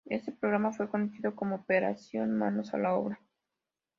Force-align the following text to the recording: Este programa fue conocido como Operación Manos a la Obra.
Este 0.07 0.31
programa 0.31 0.73
fue 0.73 0.89
conocido 0.89 1.35
como 1.35 1.57
Operación 1.57 2.35
Manos 2.35 2.73
a 2.73 2.79
la 2.79 2.95
Obra. 2.95 3.21